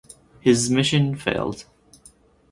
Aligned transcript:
His 0.39 0.67
mission 0.71 1.13
failed. 1.15 1.65